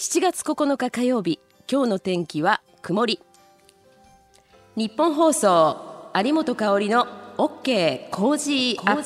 [0.00, 1.40] 7月9日火曜日
[1.70, 3.20] 今日の天気は曇り。
[4.74, 9.02] 日本放送有本香里の OK コージーアッ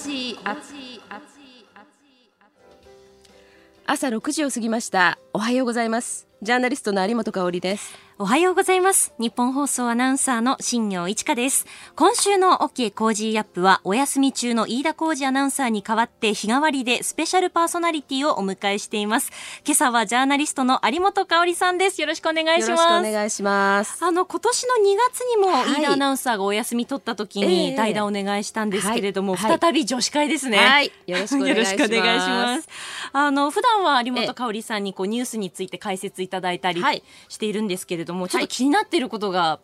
[3.87, 5.19] 朝6時を過ぎました。
[5.33, 6.29] おはようございます。
[6.43, 9.12] ジャーナリストの有本香ですおはようございます。
[9.19, 11.67] ニッポン放送アナウンサーの新行市佳です。
[11.97, 19.33] 今週の OK コージーアップはお休み中の飯田浩司アナウンサーに代わって日替わりでスペシャルパーソナリティをお迎えしています。
[19.66, 22.01] 今朝はジャーナリストの有本香里さんです。
[22.01, 22.83] よろしくお願いします。
[22.83, 23.98] よろしくお願いします。
[24.01, 30.59] あの、今年の2月にも飯田アナウンサーがお休み取った時に代打お願いしたんですけれども、はい、再び女子会ですね。
[30.59, 30.92] はい。
[31.09, 32.59] よろしくお願いします。
[32.59, 32.69] ます。
[33.12, 36.81] あの、普段は有本香里さんにこうニュースについて解説いただいたり
[37.28, 39.61] しているんですけれども、ちょっと気になっていることが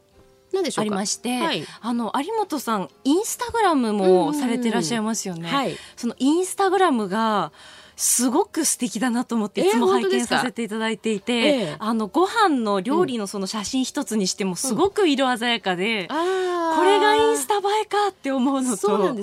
[0.77, 5.49] ありまして、はい、あの有本さんインスタグラムもされてらっしゃいますよね。
[5.49, 7.53] はい、そのインスタグラムが
[7.97, 16.15] すごく素敵だなと思っていつも拝見させていただいていて、えー、あのご飯の料理のその写真一つにしてもすごく色鮮やかで、うん、こ
[16.83, 19.15] れがインスタ映えかって思うのと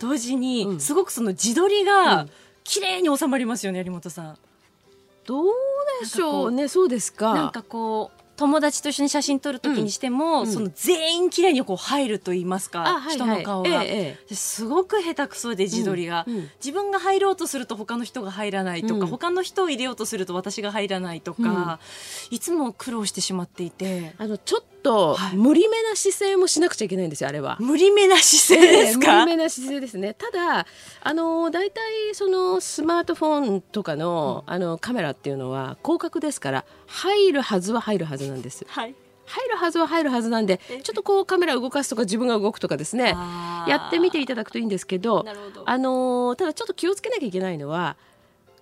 [0.00, 2.26] 同時にすごくその自撮りが
[2.64, 4.38] 綺麗に収まりますよね有本さん。
[5.24, 5.46] どう
[6.00, 6.68] でしょうね。
[6.68, 7.34] そうですか。
[7.34, 21.80] なんかこう友達と一緒に写真撮る時にしても、うん、その全員綺麗にこう入ると言いますか、はいはい、人の顔が、ええ、すごく下手くそで自撮りが、うんうん、自分が入ろうとすると他の人が入らないとか、他の人を入れようとすると私が入らないとか、
[22.30, 24.14] いつも苦労してしまっていて。
[24.18, 27.56] あのちょっと無理めな姿勢もしなくちゃいけないんですよあれは。
[27.60, 30.14] 無理めな姿勢ですか、えー、無理めな姿勢ですね。
[30.14, 30.64] ただ
[31.02, 31.82] あの大体
[32.14, 38.64] そのスマートフォンとかの,、あのカメラっていうのは広角ですから入るはずは入るはずなんです。
[38.68, 38.94] はい。
[39.26, 43.16] 入るはずは入るはずなんでちょっとこうカメラ動かすとか自分が動くとかですね。
[43.66, 45.24] やってみていただくといいんですけど。
[45.64, 47.96] あのー、ただちょっと気をつけなきゃいけないのは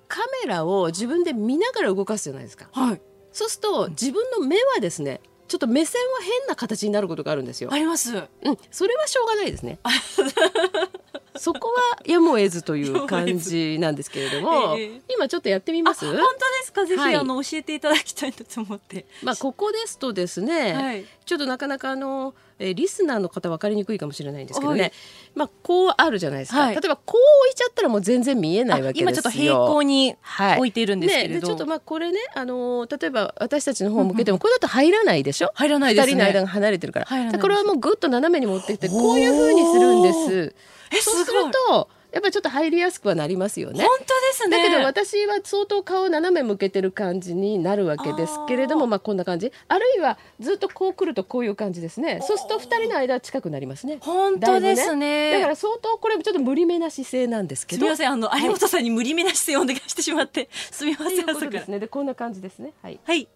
[0.09, 2.69] カメラを自分で見ながら動かすじゃないですか。
[2.73, 3.01] はい、
[3.33, 7.71] そうすると自分の目はですねちょっと目線は変な形になることがあるんですよ。
[7.73, 8.17] あります。
[8.17, 8.27] うん、
[8.71, 9.79] それはしょうがないですね。
[11.37, 16.07] そこはやむを得ずという感じなんですけれども、えー、今ちょっとやってみます？
[16.07, 16.33] 本当で
[16.65, 16.87] すか？
[16.87, 19.05] ぜひ、はい、あの教えていただきたいと思って。
[19.23, 24.93] まあここですとですね、はい、ちょっとなかなかあのえー、リスナーの方分かりにくいかもしれないんですけどね、
[25.35, 29.11] まあ、こうあるじゃないですか、はい、例えばこう置いちゃったらもう全然見えないわけですよ。
[29.11, 30.17] 今ちょっと平行に
[30.57, 35.51] 置いているんですけれど、はいね、ちょっとまあこれね、あのー、例えば私たちの方を向けてもこれだと入らないでしょ？
[35.55, 37.39] 入らないです、ね、2人の間が離れてるから。
[37.39, 40.55] これはもうぐっと斜めに持ってきてこういうふうにするんです。
[41.03, 43.83] そうするとやっぱりちょっと入りやすくはなりますよね。
[43.85, 44.57] 本当ですね。
[44.57, 49.53] だけど私は相当顔を斜め向けてる感じになるわけですけれども、まあこんな感じ。
[49.69, 52.21] あるいはずっとこう来るとこういう感じですね。
[52.23, 53.99] そうすると二人の間は近くなりますね。
[54.01, 55.31] 本当ですね。
[55.31, 57.81] ねだから相当これちょっと無理めな姿勢なんですけど。
[57.81, 61.27] すみませんあの、有本さんに無理めな姿勢をお願いしてしまってすみません。
[61.35, 61.79] そうですね。
[61.79, 62.73] でこんな感じですね。
[62.83, 63.01] はい。
[63.05, 63.29] はい。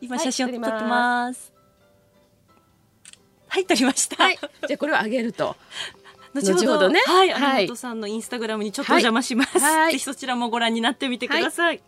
[0.00, 1.52] 今写真を撮ってます。
[3.48, 4.24] はい、撮りました。
[4.24, 5.56] はい、じゃこれを上げると。
[6.34, 9.58] 後ほどね、はい、はい、有本さんのインスタグラムにちょっとお邪魔します。
[9.58, 11.66] はい、ぜひそちらもご覧になってみてください。
[11.66, 11.82] はい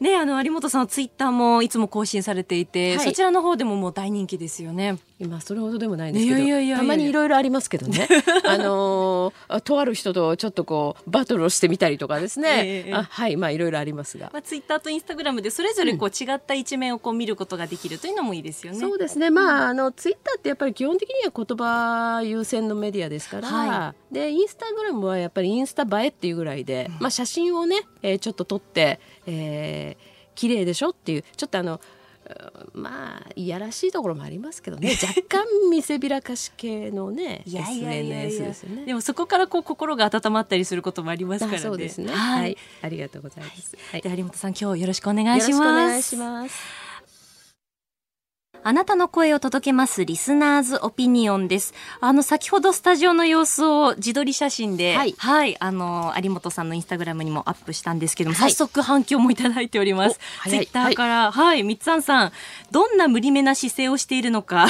[0.00, 4.98] ね、あの有本さんはツイッターもいつも更新されていて、はい、そちらの方でももう大人気ですよね。
[5.18, 8.06] 今それほどでもないんですけど、たまにいろいろありますけどね。
[8.44, 12.84] あのー、とある人とちょっとこうバトルをしてみたりとかですね。
[12.86, 14.28] えー、あはいまあいろいろありますが。
[14.30, 18.78] まあツイッターとインスタグラムでそれぞれこう違った一面をこう見ることができるというのもいいですよね。
[18.78, 19.30] そうですね。
[19.30, 29.00] まああのツイッターってやっぱり基本的には言葉優先のメディアですから、はい、でインスタグラムはやっぱりインスタ映えっていうぐらいで、まあ写真をね、えー、ちょっと撮って。
[29.26, 31.80] えー綺麗でしょっていうちょっとあの
[32.72, 34.96] まあいやらしいところもありますけどね。
[35.02, 38.84] 若干見せびらかし系のね SNS ですよね。
[38.86, 41.58] でもそこからこう心が温まったりすることもありますからね。
[41.58, 45.60] そうですね、はい、はい、ありがとうございます、はい、で有本さん今日よろしくお願いします。
[45.60, 46.85] お願いします
[48.68, 51.72] あなたの声を届けますリスナーズオピニオンです。
[52.00, 60.18] あの、先ほどスタジオの様子を自撮り写真で、はい、はい、あの、有本さんのインスタグラムにもアップしたんですけども、はい、早速反響もいただいております。
[60.48, 62.32] ツイッターから、はい、三つあんさん、
[62.72, 64.66] どんな無理めな姿勢をしているのか、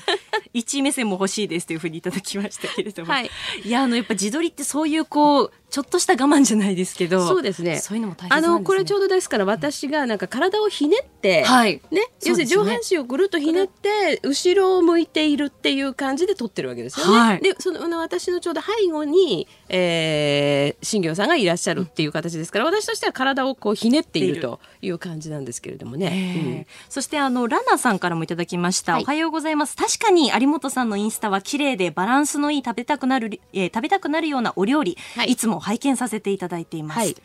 [0.54, 3.30] 一位目線も欲しいですというふうにいただきましたけれども、はい、
[3.62, 7.78] いや、あの、やっぱ自撮りってそういうこう、ちょっとした我慢じゃないですけどそうですね。
[7.78, 17.18] そういうのも大切、ね、あのこれちょうどですから私がなんか体をひねって、はい、ね、要するに上半身をぐるっとひねって後ろを向いているっていう感じで撮ってるわけですよね。
[17.18, 26.06] はい、でその私のちょうど背後に、えー、新業さんがいらっしゃるっていう形ですから、私としては体をこうひねっているという感じなんですけれどもね。
[26.36, 29.76] うん、そしてあのランナーさんからもいただきました、はい、おはようございます。
[29.76, 36.98] 確かに有本さんのインスタは綺麗でバランスのいい食べたくなる、えー、食べたくなるようなお料理、はい、いつも拝見させていただいています。
[36.98, 37.16] はい、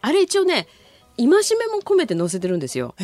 [0.00, 0.66] あれ一応ね
[1.16, 1.32] 戒め
[1.72, 2.96] も込めて載せてるんですよ。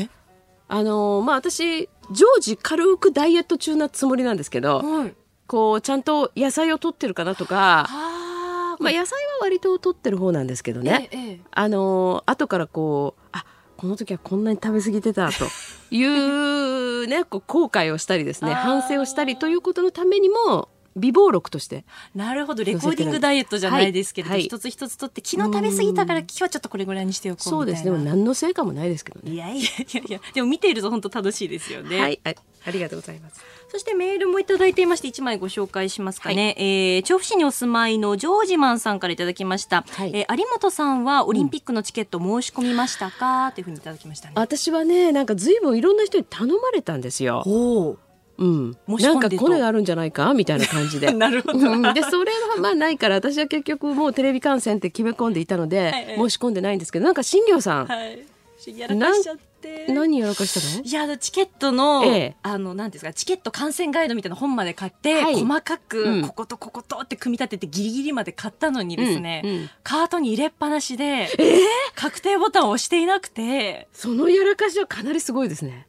[0.66, 5.14] あのまあ私常時軽くダイエット中なつもりなんですけど、はい、
[5.46, 7.88] こうちゃんと野菜を取ってるかなとか。
[8.80, 13.44] まあ、野菜は割と取ってる方なんですけどね、ええ、あの後からこうあ
[13.76, 15.44] この時はこんなに食べ過ぎてたと
[15.94, 21.84] いうねこう後悔をしたりですね反省をしたりということのためにも美貌録として。
[22.14, 22.64] なるほど。
[22.64, 29.32] レコーディングダイエットじゃないですけれど、はい、一つ一つとって昨日食べ過ぎたから今日はちょっとこれぐらいにしておこうそうですでも何の成果もないですけどね。
[29.32, 32.20] いやいやいやいやでも見ていると本当楽しいですよねはい
[32.66, 33.40] ありがとうございます
[33.70, 36.66] そしてメールもいただいていまして一枚ご紹介しますかね、はい、
[36.96, 47.96] えー、調布市にお住まいのジョージマンさんからいただきました、はい、えー、有本さんはオリンピックのチケット申し込みましたか、うん、というふうにいただきましたね私はねなんかずいぶんいろんな人に頼まれたんですよお
[48.40, 50.32] うん、なんかこれがあるんじゃないか？
[50.32, 51.12] みたいな感じで。
[51.14, 51.58] なるほど。
[51.92, 58.18] でそれはまあないから私は結局もうテレビ観戦って決め込んでいたので、申し込んでないんですけどなんか新業さん、はい、
[58.78, 59.40] やらかしちゃって。
[59.90, 60.82] 何やらかしたの？
[60.82, 71.60] いやチケットの、ええ、あのなんですかチケット観戦ガイドみたいな本まで買って、はい、細かく、こことこことって組み立ててギリギリまで買ったのにですね、うんうん、カートに入れっぱなしで、えー、
[71.94, 73.86] 確定ボタンを押していなくて。
[73.92, 75.86] そのやらかしはかなりすごいですね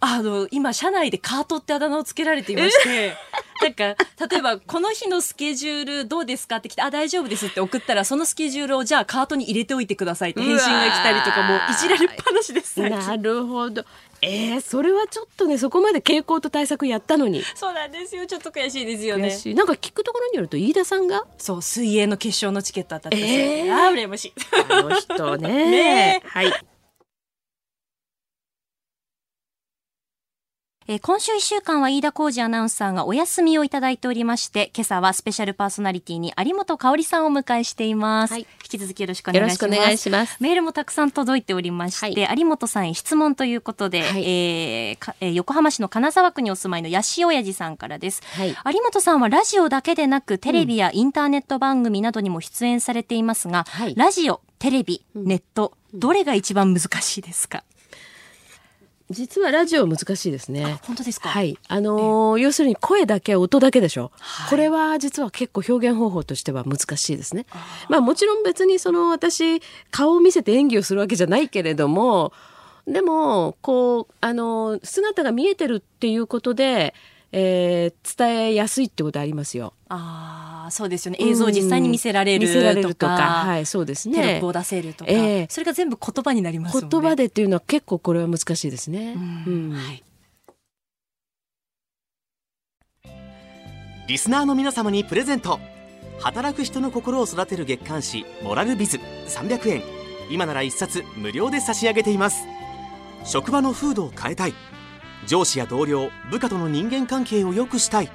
[0.00, 3.14] あの今社内でカートってあだ名をつけられていまして
[3.62, 3.84] なんか
[4.28, 13.84] 例えばこの日のスケジュールどうですかって来てあ大丈夫ですって送ったらそのスケジュールをじゃあカートに入れておいてくださいって返信が来たりとかもいじられっぱなしですなるほど。
[14.24, 17.42] えー、それはちょっとねそこまで傾向と対策やったのに。
[17.56, 18.24] そうなんですよ。
[18.24, 19.36] ちょっと悔しいですよね。
[19.54, 21.26] なんか聞くところによると飯田さんが？
[21.38, 24.32] そう水泳の決勝のチケット当たったえー、あ羨ましい。
[24.70, 25.48] あの人ね。
[25.70, 26.52] ねはい
[30.88, 38.32] えー、今週1週間は飯田浩二アナウンサーがお休みをいただいておりまして、今朝はスペシャルパーソナリティに有本香里さんをお迎えしています。
[38.32, 39.64] はい、引き続きよろしくお願いします。
[39.64, 40.36] よろしくお願いします。
[40.40, 48.48] メールもたくさん届いておりまして、はい、有本さんへ質問ということで、はい、えー、えー、横浜市の金沢区にお住まいの八潮親父さんからです、はい。
[48.48, 53.64] 有本さんはラジオだけでなく、テレビやインターネット番組などにも出演されていますが、
[53.94, 57.62] ラジオ、テレビ、ネット、どれが一番難しいですか？
[59.12, 60.80] 実はラジオ難しいですね。
[60.82, 61.28] 本当ですか？
[61.28, 61.56] はい。
[61.68, 64.10] あのー、要するに声だけ、音だけでしょ。
[64.18, 67.46] はい、これは実は結構表現方法としては難しいですね。
[67.52, 69.60] あまあもちろん別にその私、
[69.90, 72.32] 顔を見せて演技をするわけじゃないけれども、
[72.86, 76.94] でも、こう、あのー、姿が見えてるっていうことで、
[77.32, 79.72] えー、伝えやすいってことありますよ。
[79.88, 81.18] ああ、そうですよね。
[81.20, 82.54] 映像を実際に見せられるとか。
[82.54, 83.16] 見せられるとか。
[83.16, 84.16] はい、そうですね。
[84.16, 85.10] テロップを出せるとか。
[85.10, 86.88] えー、それが全部言葉になりますもんね。
[86.90, 89.14] 言葉でっていうのは結構これは難しいですね。
[89.16, 90.04] うん、うん、はい。
[94.08, 95.58] リスナーの皆様にプレゼント。
[96.20, 99.82] 働く人の心を育てる月刊誌モラルビズ300円。
[100.30, 102.44] 今なら一冊無料で差し上げています。
[103.24, 104.54] 職場の風土を変えたい。
[105.26, 108.10] 上司や同僚部下との人間関係を良くしたい。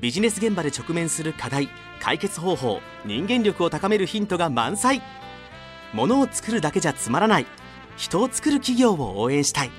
[0.00, 1.68] ビジネス現場で直面する課題
[2.00, 5.02] 解決方法人間力を高めるヒントが満載。
[5.92, 7.46] ものを作るだけじゃつまらない。
[7.96, 9.70] 人を作る企業を応援したい。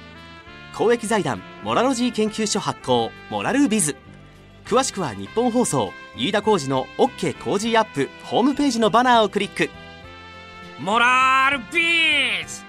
[0.73, 3.95] 公益財団モラロジー研究所発行モラルビズ。
[4.65, 9.69] 詳しくは日本放送飯田浩司の OK 工事アップホームページのバナーをクリック。
[10.79, 12.64] モラルビズ！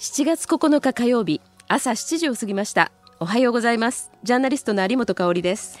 [0.00, 5.78] 7月9日火曜日朝7時を過ぎましたおはようございますジャーナリストの有本香です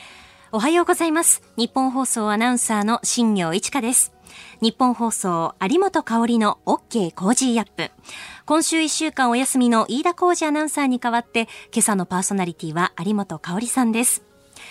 [0.52, 4.12] おはようございますニッポン放送アナウンサーの新行市佳です
[4.60, 7.90] 日本放送有本香里の OK コージーアップ
[8.44, 14.22] 今週1週間お休みの飯田浩司アナウンサーに代わって今朝のパーソナリティは有本香さんです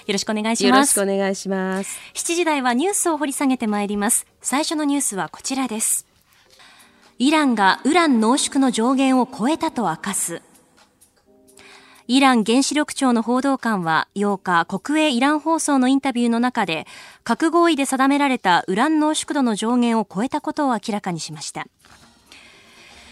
[0.05, 0.99] よろしくお願いします。
[0.99, 1.99] よろしくお願いします。
[2.13, 4.27] 7時台はニュースを掘り下げてまいります。
[4.39, 6.08] 最初のニュースはこちらです。
[7.21, 10.41] イランがウラン濃縮の上限を超えたと明かす。
[12.07, 16.87] イラン原子力庁の報道官は8日、国営イラン放送のインタビューの中で、
[17.25, 21.67] 核合意で定められたウラン濃縮度の上限を超えたことを明らかにしました。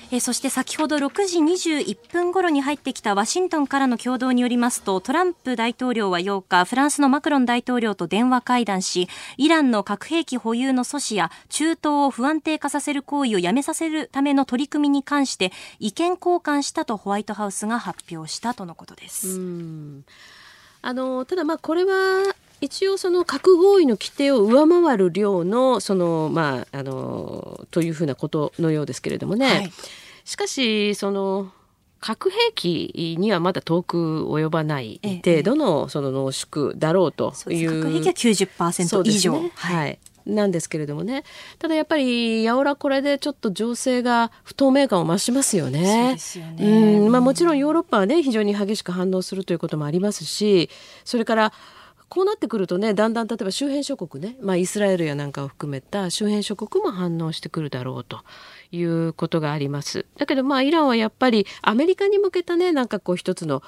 [0.09, 19.39] えそして先ほど6時21分頃に入ってきたワシントンからの共同によりますとトランプ大統領は8日フランスのマクロン大統領と電話会談しイランの核兵器保有の阻止や中東を不安定化させる行為をやめさせるための取り組みに関して意見交換したとホワイトハウスが発表したとのことです。
[20.81, 29.71] あのただこれは一応その核合意の規定を上回る量のそのまああのというふうなことのようですけれどもね、はい、
[30.25, 31.51] しかしその
[31.99, 37.83] 核兵器にはまだ遠く及ばない程度のその濃縮だろうという。
[37.83, 41.23] 核兵器は90%以上、ね、はい、なんですけれどもね。
[41.57, 46.17] ただやっぱりやおらこれでちょっと情勢が不透明感を増しますよね。
[46.59, 46.63] う
[47.07, 47.11] ん。
[47.11, 50.69] まあ、もちろんヨーロッパはね非常に激しく反応するということもありますし
[51.03, 51.53] それから
[52.09, 58.23] こうなってくるとねだんだん例えば周辺諸国ね、まあ、イスラエルやなんかを含めた周辺諸国も反応してくるだろうと
[58.71, 60.05] いうことがあります。
[60.17, 63.61] だけどまあイランはやっぱりアメリカに向けたねなんかこう一つの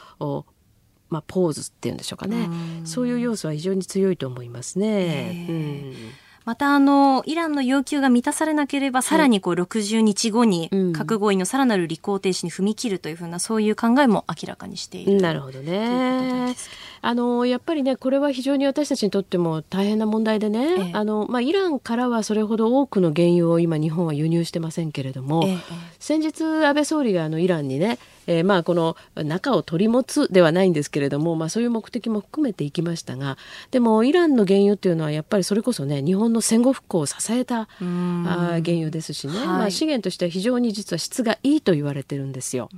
[1.10, 2.48] まあ、ポーズっていうんでしょうかね
[2.86, 5.48] そういう要素は非常に強いと思いますね。
[5.50, 15.22] うんまたあのイランの要求が満たされなければ、さらにこう60日後に核合意のさらなる履行停止に踏み切るというふうなそういう考えも明らかにしている。
[15.22, 16.56] なるほどね。
[17.02, 25.58] あのやっぱりねこれは非常に私たちにとっても大変な問題でね、ええ、あのまあ、イランからはそれほど多くの原油を今日本は輸入してませんけれども、え、
[26.00, 33.38] 先日安倍総理があのイランにねえー、まあこの中を取り持つではないんですけれども、まあ、そういう目的も含めていきましたが
[33.72, 42.70] でもイランの原油っていうのはやっぱりそれこそね日本の戦後復興を支えたあ原油ですしね、はい、まあ、資源としては非常に実は質がいいと言われてるんですよ。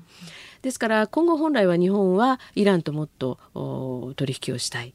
[0.62, 3.40] ですから今後本来は日本はイランともっと
[4.16, 4.94] 取引をしたい。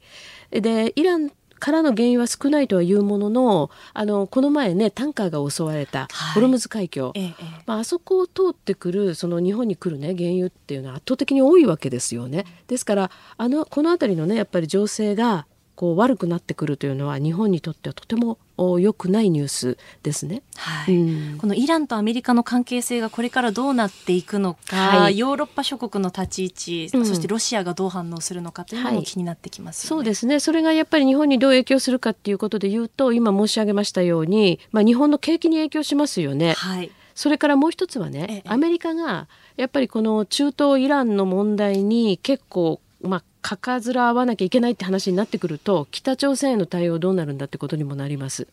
[0.49, 6.07] でイランからの原因は少ないとはいうもののあのこの前ねタンカーが襲われた。
[6.33, 7.35] ホルムズ海峡、はい、
[7.65, 12.45] まあ、あそこを通ってくるその日本に来るね原油っていうのは圧倒的に多いわけですよね。
[12.67, 15.45] ですからあのこの辺りのねやっぱり情勢が
[15.77, 18.39] こう悪くなってくるというのは日本にとってはとても
[18.79, 29.95] 良くないニュースですね、はい、うん、このイランとアメリカの関係性がこれからどうなっていくのか、はい、ヨーロッパ諸国の立ち位置、うん、そしてロシアがどう反応するのかというのも気になってきます、ね。
[29.95, 30.39] はい、そうですね。
[30.39, 36.53] それがやっぱり日本にどう影響するかっていうことで言うと今申し上げましたように、まあ、日本の景気に影響しますよね。
[36.53, 36.89] はい。
[37.13, 48.45] それからもう一つはね、アメリカがやっぱりこの中東イランの問題に結構まあ、かかずら合わなきゃいけないって話になってくると北朝鮮への対応どうなるんだってことにもなります。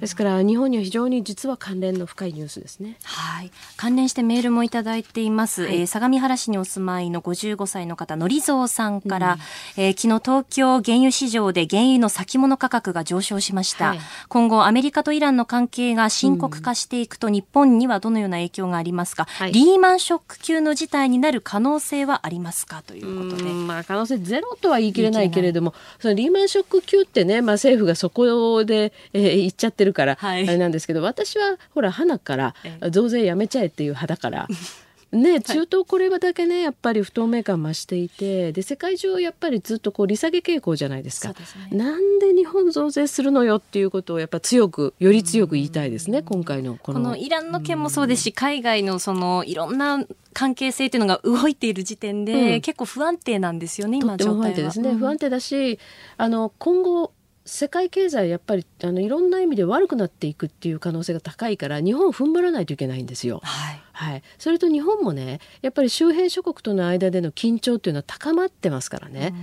[0.00, 2.96] ですから日本には非常に実は関連の深いニュースですね。
[3.02, 3.50] はい。
[3.76, 5.64] 関連してメールもいただいています。
[5.64, 9.34] はい、えー、相模原市にお住まいの55歳の方、のりぞうさんから、
[9.76, 13.88] うん、えー、昨日東京原油市場で原油の先物価格が上昇しました。
[13.88, 22.82] はい、今後アメリカとイランの関係が深刻化していくと、日本にはどのような影響がありますか、はい、リーマンショック級の事態になる可能性はありますか？
[22.82, 23.50] ということで。
[23.52, 32.54] まあ可能性ゼロとは言い切れないけれども、そのリーマンショック級ってね、まあ政府がそこで、えー、言っちゃってるから、はい、あれなんですけど私はほら花から
[32.90, 34.48] 増税やめちゃえっていう派だから。
[35.10, 41.34] ね、中東これだけねやっぱり不透明感増していてで世界中やっぱりずっとこう利下げ傾向じゃないですか、ね、
[41.70, 54.70] なんで日本増税するのよっていうことをやっぱ強くより強く言いたいですね今回のこのイランの件もそうですし海外のそのいろんな関係性っていうのが動いている時点で、うん、結構不安定なんですよね今状態は。
[54.70, 55.78] 不安定だし
[56.18, 57.12] あの今後
[57.48, 63.40] 世界経済やっぱりあのいろんな意味で悪くなっていくっていう可能性が高いから日本踏ん張らないといけないんですよ。
[63.42, 69.34] はい、はい、それと日本もねやっぱり周辺諸国との間での緊張っていうのは高まってますからね。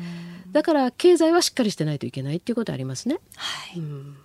[0.52, 3.20] だから経済はしっかりしてないといけないっていうことありますね。
[3.36, 4.18] はい、うん。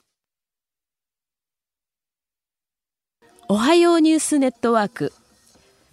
[3.49, 5.13] おはようニュースネットワーク。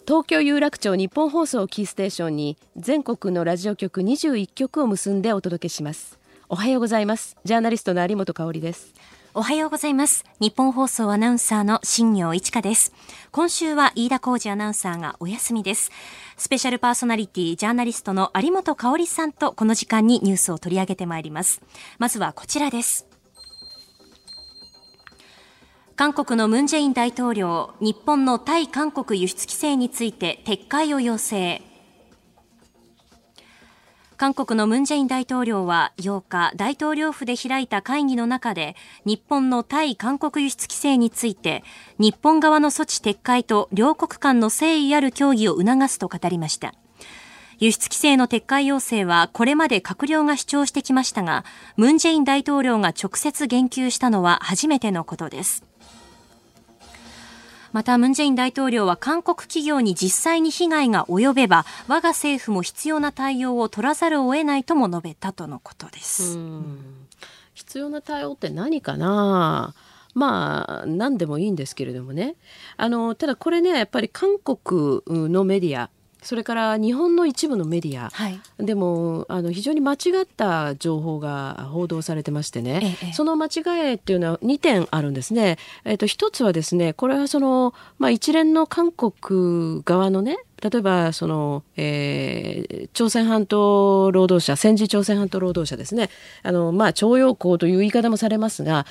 [0.06, 6.18] 東京有楽町日本放送キーステーションに全国のラジオ局21局を結んでお届けします
[6.50, 7.36] おはようございます。
[7.44, 8.94] ジャーナリストの有本香里です。
[9.34, 10.24] おはようございます。
[10.40, 12.94] 日本放送アナウンサーの新業一華です。
[13.34, 15.92] 今週は飯田浩二アナウンサーがお休みです。
[16.38, 21.62] スペシャルパーソナリティジャーナリストの有本香里さんとこの時間にニュースを取り上げてまいります。
[22.00, 23.06] まずはこちらです。
[25.98, 31.62] 韓国のムン・ジェイン大統領、日本の対韓国輸出規制について撤回を要請。
[34.18, 41.64] 韓国のムン・ジェイン大統領は8日、大統領府で開いた会議の中で、日本の対韓国輸出規制について、
[42.00, 46.74] 日本側の措置撤回と両国間の誠意ある協議を促すと語りました。
[47.60, 51.46] 輸出規制の撤回要請はこれまで閣僚が主張してきましたが、
[51.76, 55.64] ムン・ジェイン大統領が直接言及したのは初めてのことです。
[57.74, 66.38] またムン・ジェイン大統領は韓国企業に実際に被害が及べば我が政府も必要な対応を取らざるを得ないとも述べたとのことです。
[67.54, 69.74] 必要な対応って何かな？
[70.14, 72.36] まあ何でもいいんですけれどもね。
[72.76, 75.90] あのただこれねやっぱり韓国のメディア
[76.22, 85.58] それから日本の一部のメディア、はい、でもあの非常に間違った情報が報道されてましてね、ええ、その間違いっていうのは2点あるんですね。
[85.86, 96.10] えっと、1つはですねこれはその、まあ、一連の韓国側のね例えばその、えー、朝鮮半島労働者戦時朝鮮半島労働者ですね
[96.44, 98.86] あの、まあ、徴用工という言い方もされますが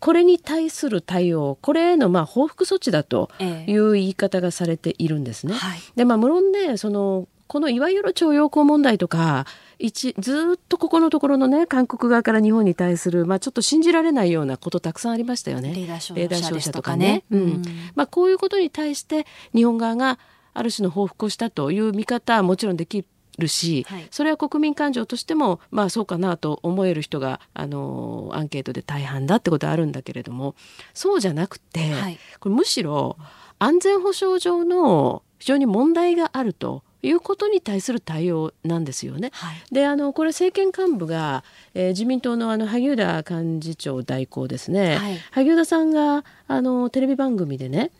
[0.00, 5.54] これに対する対応これへのまあ報復措置だという言い方がされているんですね。
[5.54, 9.46] はい、でまあ無論ねそのこのいわゆる徴用工問題とか
[9.78, 15.74] 一ずっとここのところのね韓国側から日本に対する、まあ、ちょっと信じられないようなことたくさんありましたよね。
[15.74, 17.24] レーダー照射とかね。
[17.30, 17.62] うん、
[17.94, 20.18] まあ、こういうことに対して日本側が
[20.54, 23.04] ある種の報復をしたという見方はもちろんでき
[23.38, 30.54] るし、はい、それは国民感情としてもまあそうかなと思える人があのアンケートで大半だってことはあるんだけれども
[30.94, 33.16] そうじゃなくて、はい、これむしろ
[33.58, 39.30] 安全保障上の非常に問題があるということに対する対応なんですよね。
[39.34, 41.42] はい、であのこれ政権幹部が、
[41.74, 47.90] えー、自民党のあの萩生田幹事長代行ですね、はい、萩生田さんがあのテレビ番組でね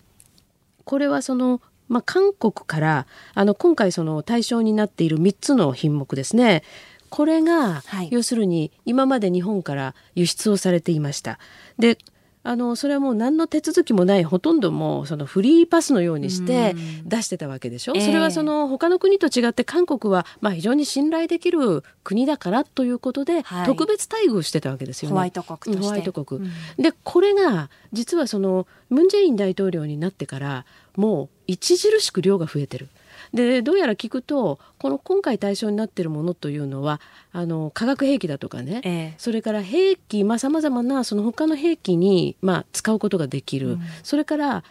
[0.85, 1.61] これはその
[1.93, 6.63] まあ、韓国からあの今回その対象になっている3つの品目ですね
[7.11, 11.39] これが、はい、要するに今まで日本から輸出をされていました。
[11.79, 11.99] で
[12.45, 25.13] あのそれはもう何の手続きもないほとんどもうそのフリーパスのようにして出してたわけでしょ、うそれはその他の国と違って韓国はまあ非常に信頼できる国だからということで、特別待遇してたわけですよね。
[25.13, 32.89] ホワイト国ホワイト国、うん、でこれが実はそのムン・ジェイン大統領になってからもう著しく量が増えてる。
[33.33, 37.01] でどうやら聞くとこの今回対象になっているものというのは
[37.33, 44.65] あの化学兵器だとかね、ええ、それから兵器さまざ、まなその他の兵器に、まあ、使うことができる、うん、それから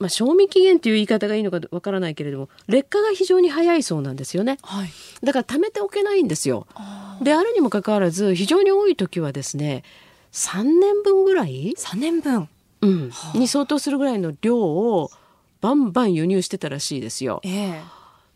[0.00, 4.90] まあ、賞味期限という言い方がいいのかわからないけれども劣化が非常に早いそうなんですよね、はい、
[5.22, 6.66] だから貯めておけないんですよ。
[7.22, 9.84] であるにもかかわらず非常に多い時はですね
[10.32, 12.48] 3年分ぐらい？3年分、
[12.80, 15.10] うん、はあ、に相当するぐらいの量を
[15.60, 17.40] バンバン輸入してたらしいですよ。
[17.44, 17.80] え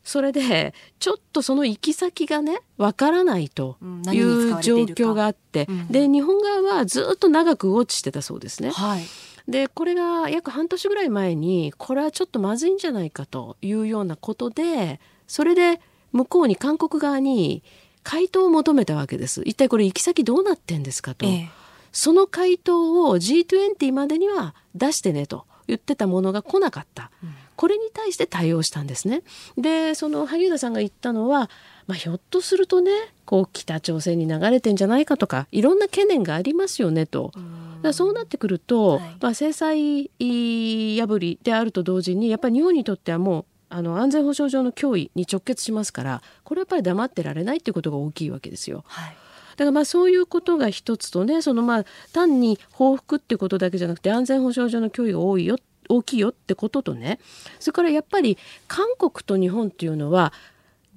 [0.08, 3.76] それでちょっとその行き先がねわからないと
[4.10, 8.70] いう状況があって、うん、で日本側はずっと長くウォッチしてたそうですね。
[8.70, 9.02] はい、
[9.48, 15.78] でこれが約半年ぐらい前にこれはちょっとまずいんじゃないかというようなことでそれで
[16.12, 17.62] 向こうに韓国側に
[18.02, 19.42] 回答を求めたわけです。
[19.44, 21.26] 一体これ行き先どうなってんですかと。
[21.26, 21.50] え
[21.92, 25.44] その回答を G20 までには出してねと。
[25.68, 29.22] 言ってたものが来なかった、うん、これに対して対応したんですね。
[29.56, 31.50] でその萩生田さんが言ったのは、
[31.88, 32.92] まあ、ひょっとするとね
[33.24, 37.32] こう北朝鮮に流れてんじゃないかとかいろんな懸念がありますよねと。
[37.82, 48.84] だそうなってくると、はい、まあ、制裁破りであると同時にやっぱり日本にとってはもうあの安全保障上の脅威に直結しますからこれはやっぱり黙ってられないっていうことが大きいわけですよ。
[48.86, 49.16] はい
[49.58, 55.56] だからまあそういうことが一つとねそのまあ単に報復っていうことだけじゃなくて安全保障上の脅威が多いよ
[55.88, 57.18] 大きいよってこととね。
[57.60, 60.32] それからやっぱり韓国と日本っていうのは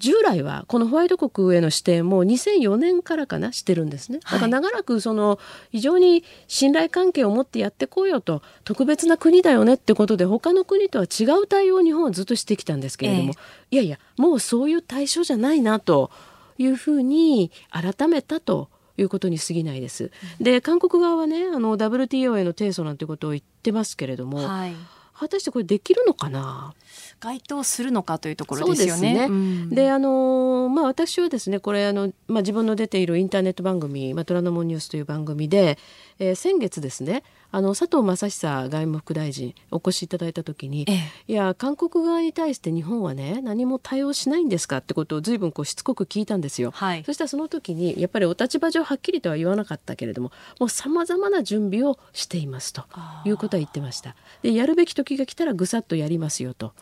[0.02, 4.20] 従来はこのホワイト国への指定も2004年からかなしてるんですね。
[4.20, 5.40] だから長らくその
[5.72, 13.34] 非常に信頼関係を持ってやってこうよと特別な国だよねってことで他の国とは違う対応を日本はずっとしてきたんですけれども、
[13.70, 16.10] えー、いやいやもうそういう対象じゃないなと
[16.58, 18.70] いうふうに改めたと
[19.02, 20.12] いうことに過ぎないです。
[20.40, 24.76] で韓国側はねあの WTO への提訴なんてことを言ってますけれども、はい、
[25.14, 26.74] 果たしてこれできるのかな？
[27.20, 29.14] 該当するのかというところですよね。
[29.14, 35.78] で、ねうん、あのまあ私はですねこれあのまあ自分の出ているインターネット番組まあ虎ノ門ニュースという番組で、
[36.22, 52.84] えー、先月ですねあの佐藤正久外務副大臣お越しいただいた時に、ええ、いや韓国側に対して日本はね何も対応しないんですかってことを随分こうしつこく聞いたんですよ、はい、そしたらその時にやっぱりお立場上はっきりとは言わなかったけれどももうさまざまな準備をしていますと
[53.26, 54.16] いうことは言ってました。
[54.44, 56.74] でやるべき時が来たらぐさっとやりますよと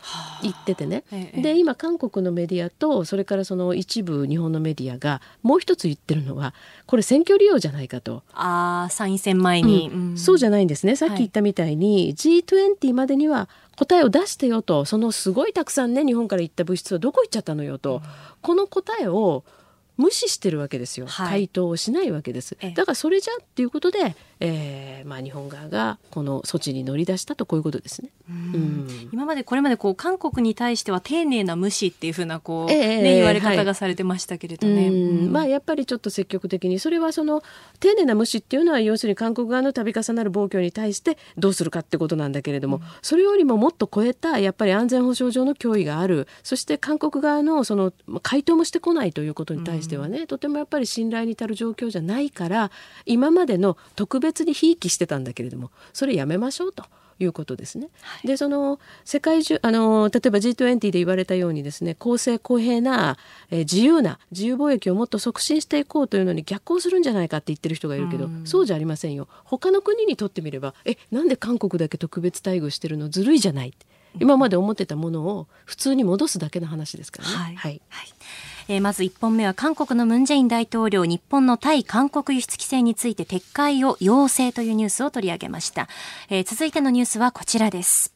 [0.43, 6.53] 言っててね、え、で今韓国のメディアとそれからその一部日本のメディアがもう一つ言ってるのは
[6.85, 8.23] これ選挙利用じゃないかと。
[8.33, 10.95] あ参院選前に、うん、そうじゃないないんですね。
[10.95, 14.85] さっき言ったみたいに、はい、G20 までには答えを出してよと。
[14.85, 18.01] そのすごいたくさんね日本から行った物質はどこ行っちゃったのよと、うん、
[18.41, 19.43] この答えを
[19.97, 37.41] 無視してるわけですよ、はい、回答をしないわけです、だからそれじゃっていうことで、えーまあ、日本側がこの措置に乗り出したとこういうことですね、うん、今までこれまでこう韓国に対しては丁寧な無視っていうふうなこう、えー、ね、言われ方がされてましたけれどね、はいうん、まあ、やっぱりちょっと積極的にそれはその
[37.79, 52.71] 丁寧な無視っていうのは要するに韓国側の度重なる暴挙に対してどうするかってことなんだけれども、うん、それよりももっと超えたやっぱり安全保障上の脅威があるそして韓国側のその回答もしてこないということに対してはねとてもやっぱり信頼に足る状況じゃないから
[53.05, 56.85] 今までの特別にひいきしてたんだけれどもそれやめましょうと
[57.19, 57.89] いうことですね。
[58.01, 63.17] はい、でその世界中あの例えば G20 で言われたようにですね公正公平な、
[63.51, 69.27] えー、自由な自由貿易をもっと促進していこうというのに逆行するんじゃないかって言ってる人がいるけど、うそうじゃありませんよ。
[69.43, 73.73] 他の国にとってみればえなんで韓国だけ特別待遇してるのずるいじゃない
[74.19, 77.35] 今まで思ってたものを普通に戻すだけの話ですからね。
[77.35, 78.07] はい、はいはい
[78.69, 85.89] えー、まず1本目は韓国のムン・ジェイン大統領日本の対韓国輸出規制について撤回を要請というニュースを取り上げました、
[86.29, 88.13] えー、続いてのニュースはこちらです。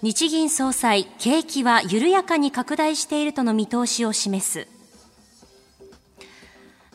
[0.00, 4.68] 日銀総裁景気は緩やかに拡大しているとの見通しを示す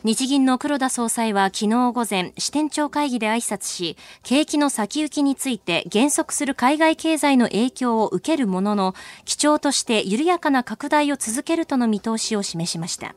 [0.04, 13.14] 日銀の黒田総裁は昨日午前、支店長会議で挨拶し、景気の先行きについて減速する海外経済の影響を受けるものの、基調として緩やかな拡大を続けるとの見通しを示しました。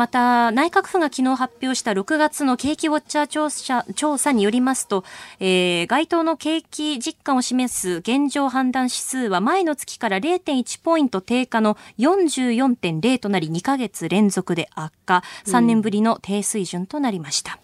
[0.00, 5.04] また、内閣府が昨日発表した6月の景気ウォッチャー調査調査によりますと、
[5.40, 17.58] えー、該当の景気実感を示す現状判断指数は前の月から0.1ポイント低下の44.0となり2ヶ月連続で悪化、3年ぶりの低水準となりました。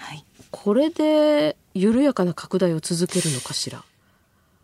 [0.00, 3.84] うん、はい、これで緩やかな拡大を続けるのかしら？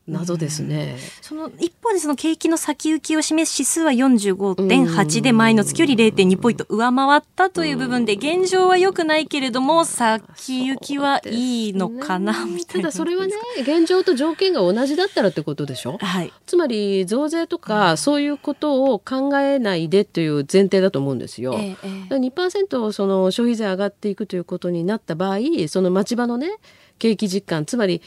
[0.08, 0.96] 謎ですね。
[1.20, 12.88] その一方でその景気の先行きを示す指数は45.8で前の月より0.2ポイント上回ったという部分で現状は良くないけれども先行きはいいのかなみたいな。
[12.88, 15.98] ただそれはね現状と条件が同じだったらってことでしょ？
[15.98, 16.32] はい。
[16.46, 21.54] つまり増税とかそういうことを考えないでという前提だと思うんですよ。
[21.58, 26.48] ええ、2%その消費税上がっていくということになった場合その町場のね
[26.98, 28.02] 景気実感つまり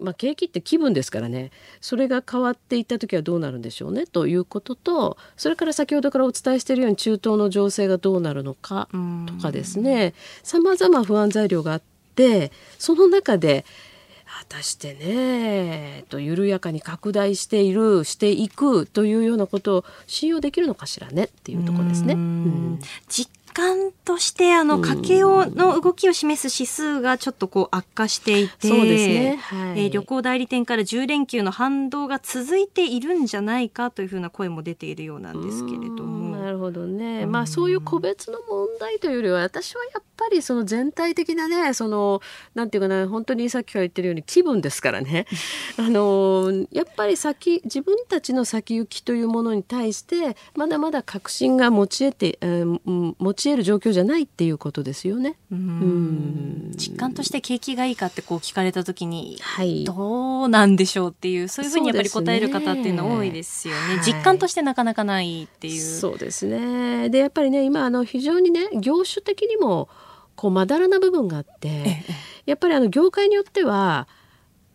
[0.00, 1.50] まあ、景気って気分ですからね。
[1.80, 4.06] それが変わっていった時はどうなるんでしょうね。
[4.06, 8.88] ということとそれから先ほどからお伝えしているように中東の情勢がどうなるのか
[9.26, 10.14] とかですね。
[10.42, 11.82] さまざま不安材料があっ
[12.14, 13.64] てその中で
[14.26, 22.14] 果たしてねと緩やかに拡大しているしていくというようなことを信用できるのかしらねっていうところですね。
[22.14, 36.36] うん、実感としてあの家計をの動きを示す指数がちょっとこう悪化していて、そうですね、はい、えー、旅行代理店から10連休の反動が続いているんじゃないかというふうな声も出ているようなんですけれども。
[36.36, 37.26] なるほどね。
[37.26, 42.20] まあそういう個別の問題というよりは私はやっぱりその全体的なねその
[42.54, 45.26] なんていうかな本当にさっきから言ってるように気分ですからね。
[45.78, 55.36] あのやっぱり先自分たちの先行きというものに対してまだまだ確信が持ち得て、えー、持ちち得る状況じゃないっていうことですよね。
[55.52, 63.96] うん実感として景気がいいかってこう聞かれた時に、はい、どうなんでしょうっていうそういうふうにやっぱり答える方っていうのは多いですよね。
[63.96, 65.80] ね実感としてなかなかないっていう。
[65.80, 67.10] そうですね。
[67.10, 69.88] でやっぱりね今あの非常にね業種的にも
[70.36, 72.04] こうまだらな部分があって、
[72.46, 74.08] やっぱりあの業界によっては。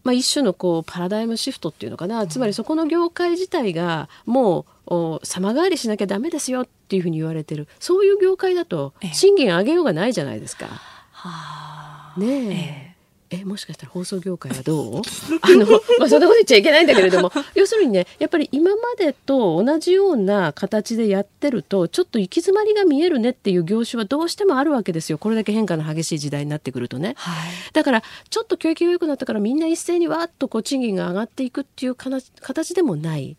[0.10, 7.68] まあ、一種のこうパラダイムシフトっていうのかな、つまりそこの業界自体がもう様変わりしなきゃダメですよっていうふうに言われてる。
[7.80, 10.68] そういう業界だと賃金上げようがないじゃないですか。
[12.18, 12.50] ねえ。
[12.52, 12.89] え
[13.46, 15.02] もしかしたら放送業界はどう？
[15.42, 15.66] あの、
[16.00, 17.32] まあ、そんなこと言っちゃいけないんだけれども。
[17.56, 25.18] 要するにねやっぱり今までと同じような形でやってるとちょっと行き詰まりが見えるねっていう業種はどうしてもあるわけですよ。
[25.18, 33.38] これだけ変化の激しい時代になってくるとね、はい、だからちょっと教育が良くなったからみんな一斉にわっとこう賃金が上がっていくっていう形でもない。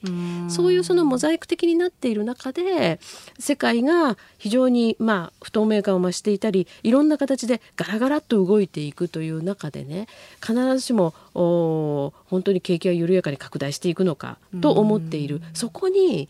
[0.48, 3.00] そういうそのモザイク的になっている中で
[3.38, 10.06] 世界が非常にまあ不透明感を増していたりいろんな形でガラガラっと動いていくという中ででね
[10.40, 15.40] 必ずしも本当に景気が緩やかに拡大していくのかと思っている。
[15.54, 16.28] そこに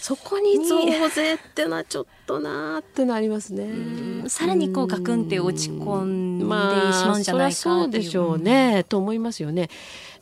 [0.00, 4.26] そこに増税ってのはちょっとなーってのありますね。
[4.28, 7.90] さらにこうガクンって落ち込んでしまうんじゃないかそう。
[7.90, 9.68] でしょうね、と思いますよね。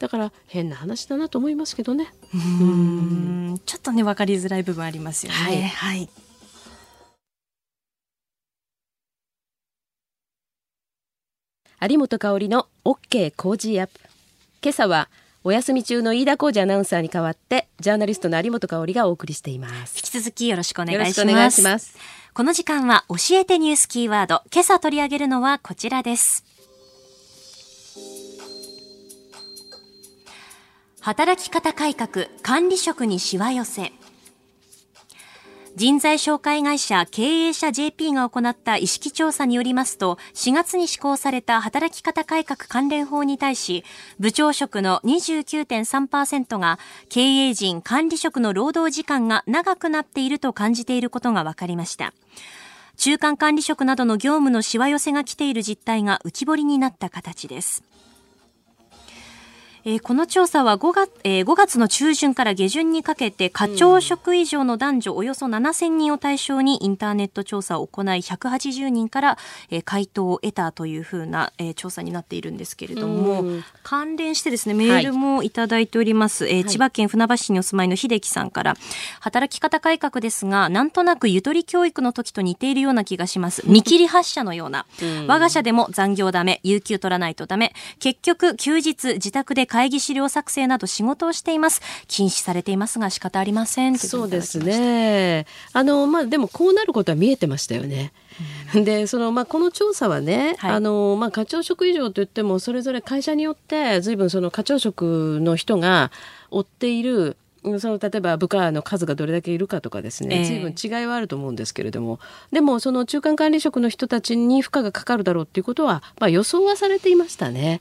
[0.00, 2.12] だから変な話だなと思いますけどね。
[2.34, 3.60] うん。
[3.64, 5.38] ちょっとね分かりづらい部分ありますよね。
[5.38, 6.08] はい、はい
[11.78, 14.00] 有本香里の OK 工事アップ。
[14.62, 15.10] 今朝は
[15.44, 19.98] お休み中の飯田浩二アナウンサーに代わってジャーナリストの有本香里がお送りしています。
[19.98, 21.98] 引き続きよろしくお願いします。
[22.32, 24.42] この時間は教えてニュースキーワード。
[24.50, 26.44] 今朝取り上げるのはこちらです。
[31.02, 33.92] 働き方改革管理職にしわ寄せ
[35.76, 43.84] 人材紹介会社経営者 JP が行った意識調査によりますと、4月に施行された働き方改革関連法に対し、
[44.18, 46.78] 部長職の29.3%が
[47.10, 52.14] 経営陣管理職の労働時間が長くなっていると感じていることが分かりました。
[52.96, 57.82] 中間管理職などの業務のしわ寄せが来ている実態が浮き彫りになった形です。
[59.88, 69.38] えー、この調査は5月,、えー、5月の中旬から下旬にかけて課長職以上の男女およそ7000人を対象にインターネット調査を行い180人から、
[69.70, 73.44] えー、回答を得たというふうな、えー、調査になっているんですけれども、
[73.84, 78.74] 関連してですねメールもいただいております、はい、えー、千葉県船橋市にお住まいの秀樹さんから
[79.20, 83.62] 働き方改革ですがなんとなくゆとり教育の時と似ているような気がします。
[83.70, 84.84] 見切り発車のような。
[85.28, 87.72] 我が社でも残業ダメ有給取らないとダメ。
[88.00, 91.82] 結局休日自宅で会議資料作成など仕事をしています。
[92.08, 95.44] 禁止されていますが仕方ありませんそうですね。
[95.74, 98.14] あのまあでもこうなることは見えてましたよね。
[98.74, 106.10] でそのまあ、この調査はね、はい、あのまあ、課長職以上といってもそれぞれ会社によって随分その課長職の人が
[106.50, 107.36] 負っている
[107.80, 112.20] その例えば部下の数がどれだけいるかとかですね、随分違いはあると思うんですけれども、
[112.52, 117.80] でもその中間管理職の人たちに負荷がかかるだろうっていうことは、まあ、予想はされていましたね。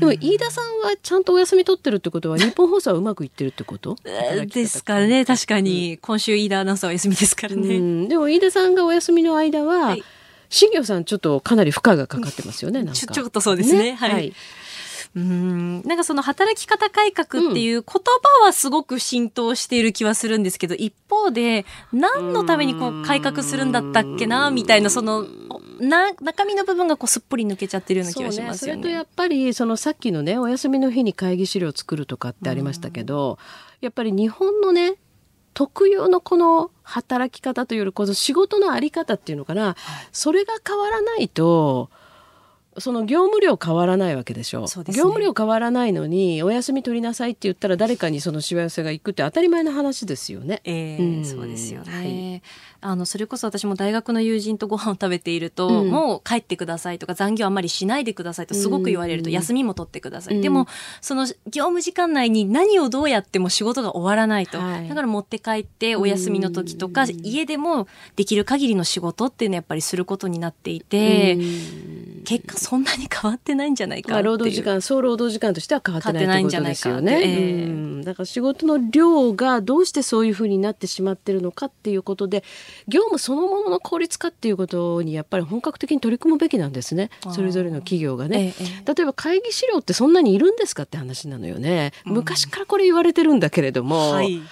[0.00, 3.96] でも飯田さんはちゃんとお休み取ってるってことは 日本放送はうまくいってるってこと？
[4.02, 5.24] ですかね。
[5.24, 8.08] 確かに、今週飯田アナウンサーお休みですからね。
[8.08, 10.02] でも飯田さんがお休みの間は、はい、
[10.48, 12.84] 新業さんちょっとかなり負荷がかかってますよね。
[12.92, 13.92] ちょちょっとそうですね。
[13.92, 13.92] ね。
[13.94, 14.32] はい、はい
[15.14, 25.26] うんなんかその働き方改革っていう言葉はすごく浸透している気はするんですけど、うん、一方で何のためにこう改革するんだったっけなみたいなその
[25.80, 28.82] な中身の部分がこうすっぽり抜けちゃってるような気がしますよね。
[28.82, 33.38] そ、ね、れとやっぱりそのさっきのねお休みの日に会議資料を作るとかってありましたけど、
[33.82, 34.94] やっぱり日本のね
[35.52, 39.76] 特有のこの働き方というよりこの仕事のあり方っていうのかな、はい、
[40.12, 41.90] それが変わらないと。
[42.78, 44.60] その業務量変わらないわけでしょ。
[44.60, 50.62] う、ね、業務量変わらないのにお休み取りなさいって言ったら誰かにそのしわ寄せが行くって当たり前の話ですよね。
[50.64, 52.42] えー、うん、そうですよね、はい。
[52.80, 60.66] あのそれこそ私も大学の友人とご飯を食べていると、うん、もう帰ってくださいとか残業あんまりしないでくださいとすごく言われると、休みも取ってください、うん、でも
[61.00, 71.36] その業務時間内に何をどうやっても仕事が終わらないと、はい、だから持って帰ってお休みの時とか、家でもできる限りの仕事っていうのはやっぱりすることになっていて、
[72.24, 82.44] 結果そんなに変わってないんじゃないか労働時間総労働時間としては変わってないってことですよね、えー、だから仕事の量がどうしてそういうふうになってしまってるのかっていうことで
[82.86, 87.10] 業務そのものの効率化っていうことにやっぱり本格的に取り組むべきなんですね。
[87.30, 94.42] それぞれの企業がね、ええ、例えば会議資料ってそんなにいるんですかって話なのよね、うん、昔からこれ言われてるんだけれども、はい、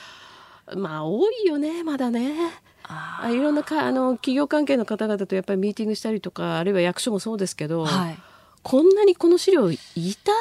[0.76, 2.34] まあ多いよねまだね。
[3.22, 8.18] あいろんなかあの企業関係の方々とやっぱりミーティングしたりとかあるいは役所もそうですけど、はい、
[8.62, 10.32] こんなにこの資料いた？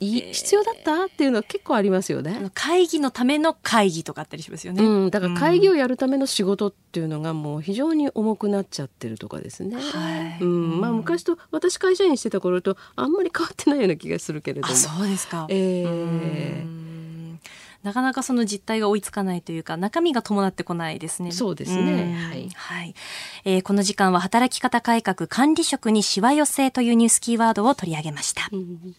[0.00, 1.04] い必要だった？
[1.04, 2.50] っていうのは結構ありますよね。
[2.54, 4.82] 会議のための会議とかあったりしますよね。
[4.82, 9.76] うん、だから会議をやるための仕事っていうのがもう非常に重くなっちゃってるとかですね。
[9.76, 14.74] はい、うん、まあ昔と私会社員してた頃とあんまり変わってないような気がするけれども。
[14.74, 15.46] そうですか。
[15.48, 16.81] ええー
[17.82, 21.32] なかなかその実態が追いつかないというか中身が伴ってこないですね。
[21.32, 22.14] そうですね。
[22.30, 22.94] はい、はい
[23.44, 28.48] えー、この時間は働き方改革管理職にしわ寄せというニュースキーワードを取り上げました。
[28.52, 28.94] うん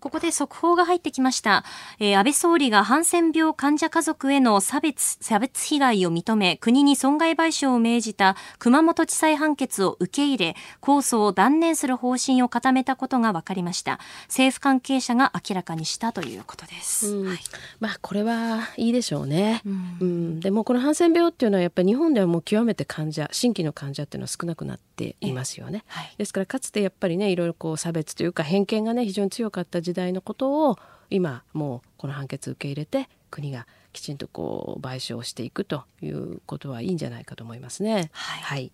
[0.00, 1.64] ここで速報が入ってきました。
[1.98, 13.98] えー、安倍総理がハンセン病患者家族への差別、差別被害を認め、国に損害賠償を命じた熊本地裁判決を受け入れ、控訴を断念する方針を固めたことが分かりました。
[14.28, 17.08] 政府関係者が明らかにしたということです。
[17.08, 17.38] うんはい、
[17.80, 19.62] まあ、これはいいでしょうね。
[19.66, 25.82] うん、うん、でもこのハンセン病っていうのはやっぱり日本ではもう極めて患者、新規の患者っていうのは少なくなっていますよね。
[25.88, 38.10] はい、ですからかつてやっぱりね、いろいろこう差別というか偏見がね、非常に強かった時代のことを今もうこの判決受け入れて国がきちんとこう賠償していくということはいいんじゃないかと思いますね。
[38.12, 38.72] はい、はい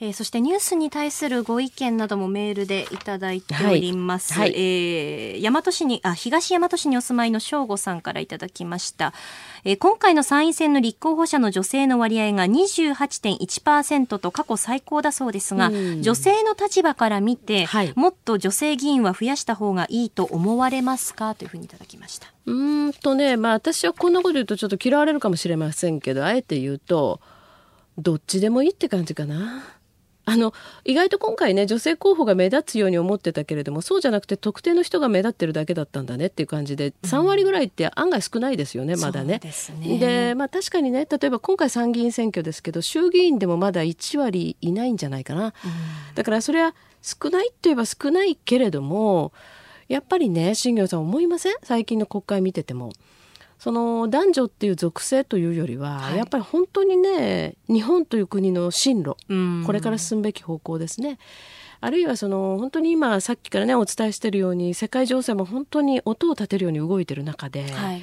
[0.00, 4.32] えー、そしてニュースに対するご意見などもメールでいただいております。
[4.32, 9.12] はい、えー、大和市にあ東大和市にお住まいの正吾さんからいただきました。
[9.64, 21.34] えー、今回の参院選の立候補者の女性の割合が28.1%と過去最高だそうですが、女性の立場から見て、はい、もっと女性議員は増やした方がいいと思われますか？
[21.34, 22.28] というふうにいただきました。
[22.46, 22.52] う
[22.88, 27.20] んとね、まあ私はこんなこと言うとちょっと嫌われるかもしれませんけど、あえて言うと
[27.98, 29.64] どっちでもいいって感じかな。
[30.28, 30.52] あの
[30.84, 39.40] 意外と今回ね女性候補が目立つように思ってたけれどもそうじゃなくて特定の人が目立ってるだけだったんだねっていう感じで3割ぐらいって案外少ないですよね、まだね。
[39.82, 45.54] で、ね、まあ確かにね例えば今回参議院選挙ですけど衆議院でもまだ1割いないんじゃないかな。
[46.14, 49.32] だからそれは少ないって言えば少ないけれども
[49.88, 52.92] やっぱりね新業さん思いません最近の国会見てても。
[53.58, 59.16] その男女っていう属性というよりは、はい、やっぱり本当にね日本という国の進路
[59.66, 61.18] これから進むべき方向ですね。
[61.80, 68.02] あるいはその本当に今さっきからねお伝えしているように世界情勢も本当に音を立てるように動いてる中で、はい、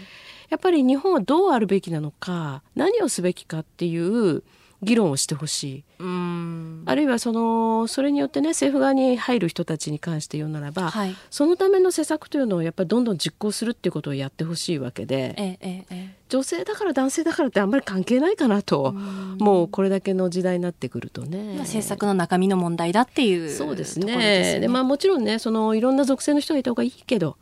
[0.50, 4.44] やっぱり日本はどうあるべきなのか何をすべきかっていう
[4.82, 5.84] 議論をしてほしい。
[6.00, 21.58] あるいはそのそれによってね政府側に入る人たちに関して言うならば、はい、そのための施策というのをやっぱりどんどん実行するっていうことをやってほしいわけで、えええ、女性だから男性だからってあんまり関係ないかなともうこれだけの時代になってくるとね。
[21.60, 24.60] 政策の中身の問題だっていうそうですね。
[24.60, 27.38] で、まあ、もちろんねそのいろんな属性の人がいた方がいいけど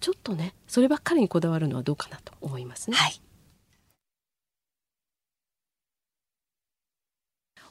[0.00, 2.96] ちょっとねそればっかりにこだわるのはどうかなと思いますね。
[2.96, 3.20] はい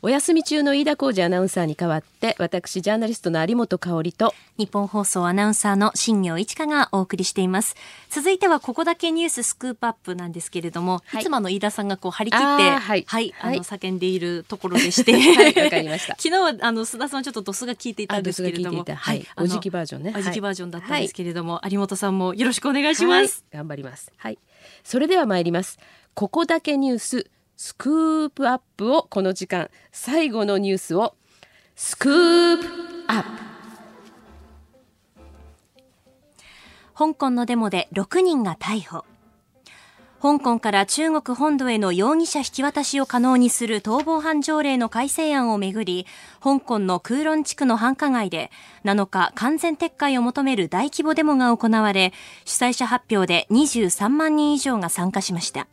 [0.03, 7.75] お休み中の飯田浩二アナウンサーに代わって私ジャーナリストの有本香里と日本放送アナウンサーの新業一華がお送りしています。
[8.09, 15.13] 続いてはここだけニューススクープアップなんですけれども、はい、いつもの飯田さんがこう張り切ってはい、はい、あの叫んでいるところでして。
[15.13, 16.15] はいわかりました。
[16.19, 18.83] 昨日はあの須田さんちょっとドスが聞いていたんですけれども。
[18.83, 20.15] はい、おじきバージョンね。
[20.17, 24.11] おじきバージョンだったんですけれども、有本さんもよろしくお願いします、頑張ります。
[24.17, 24.39] はい。
[24.83, 25.77] それでは参ります。
[26.15, 27.27] ここだけニュース
[27.63, 31.13] スクープアップをこの時間最後のニュースを。
[31.75, 32.65] スクープ
[33.05, 33.27] アップ。
[36.95, 39.05] 香港のデモで6人が逮捕。
[40.19, 46.07] 香港から中国本土への容疑者引き渡しを可能にする逃亡犯条例の改正案をめぐり、
[46.43, 48.49] 香港の空論地区の繁華街で
[48.85, 52.11] 7日完全撤回を求める大規模デモが行われ、
[52.43, 55.67] 主催者発表で23万人以上が参加しました。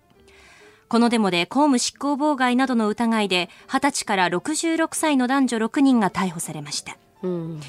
[0.88, 6.96] このデモで公務執行妨害などの疑いで20歳から66歳の男女6人が逮捕されました。
[7.22, 7.60] うん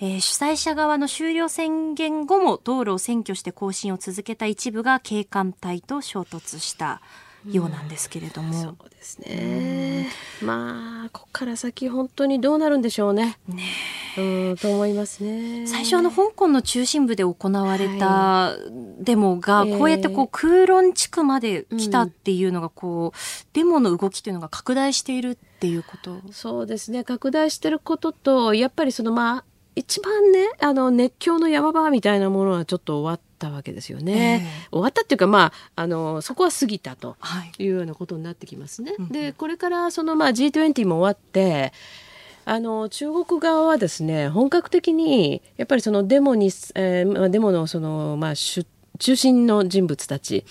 [0.00, 7.02] えー、主催者側の終了宣言後も道路を占拠して行進を続けた一部が警官隊と衝突した
[7.50, 10.08] ようなんですけれども、そうですね、
[10.42, 13.38] まあここから先本当にどうなるんでしょうね。
[13.48, 13.64] ね
[14.16, 14.20] う
[14.52, 15.66] んと思いますね。
[15.66, 18.54] 最初あの香港の中心部で行われた
[19.00, 23.18] デモが、こうやってこう空論地区まで来たっていうのがこう、
[23.54, 26.20] デモの動きというのが拡大しているっていうこと。
[26.30, 27.04] そうですね。
[27.04, 34.44] 拡大してることとやっぱりそのまあ一番ねあの熱狂の山場みたいなものはちょっと終わったわけですよね。
[34.44, 37.16] えー、終わったっていうかまああのそこは過ぎたと
[37.58, 38.94] いうようなことになってきますね。
[38.98, 41.72] はい、でこれからそのまあ G20 も終わって
[42.44, 50.44] あの中国側はですね本格的にやっぱりそのデモに、えー、デモのそのまあ中心の人物たち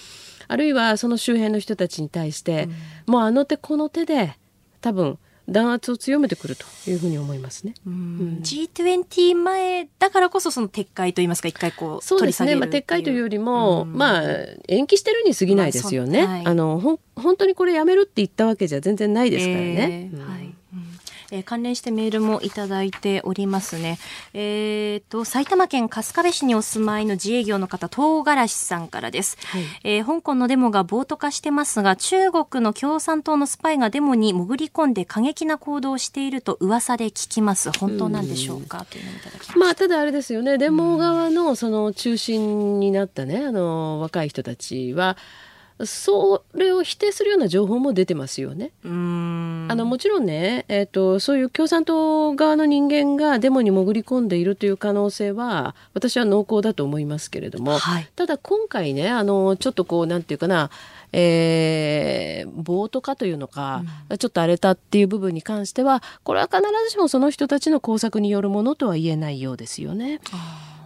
[0.48, 2.68] あるいはその周辺の人たちに対して、
[3.08, 4.38] うん、もうあの手この手で
[4.82, 5.18] 多分
[5.52, 7.74] 弾圧を強めてくるというふうに思いますね。
[7.86, 12.56] うん、G20 前だからこそその撤回といいますか一回こうそうですね。
[12.56, 14.24] まあ撤回というよりも、まあ
[14.68, 16.24] 延期してるに過ぎないですよね。
[16.24, 20.10] まあはい、あのほ本当にこれやめるって言ったわけじゃ全然ないですからね。
[20.14, 20.41] えー、はい
[21.32, 23.98] えー、関連してメールもいただいておりますね。
[24.34, 29.38] えっ、ー、と、埼玉県春日部市にお住まいの自営業の方、唐辛子さんからです。
[29.46, 37.72] はい、えー、香港のデモが暴徒化してますが、中国の共産党のスパイがデモに潜り込んで過激な行動をしていると噂で聞きます。
[37.78, 38.86] 本当なんでしょうか？
[38.90, 39.60] というのをいただきました。
[39.60, 45.18] まあ、ただあれですよね、デモ側のその中心になったね、あの、若い人たちは、
[45.86, 48.72] それを否定するような情報も出てますよね。
[48.84, 60.70] あのもちろんね、えーと、そういう共産党側の人間がデモに潜り込んでいるという可能性は私は濃厚だと思いますけれども、はい、ただ今回ねあのちょっとこうなんていうかな
[61.14, 70.22] えー、暴徒化というのか、うん、ちょっと荒れたっていう部分に関してはこれは必ずしもその人たちの工作によるものとは言えないようですよね。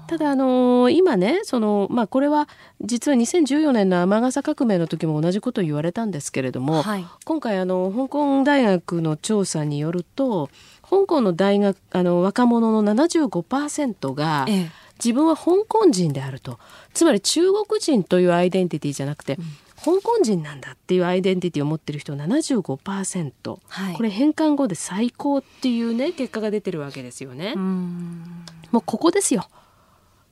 [0.07, 2.47] ただあのー、今ねその、まあ、これは
[2.81, 10.49] 実は2014年の雨傘革命の時も同じことを言われたんですけれども、はい、今回あの香港大学の調査によると
[10.87, 14.71] 香港の大学あの若者の75%が、ええ、
[15.03, 16.59] 自分は香港人であると。
[16.93, 19.45] つまり中国人というアイデンティティじゃなくて、うん。
[19.83, 27.53] 香港人なんだっていうアイデンティティを持ってる人75%、はい、これ返還後で最高っていうね結果が出てるわけですよね。
[27.55, 29.47] もうここですよ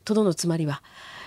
[0.04, 0.82] とどのつまりは。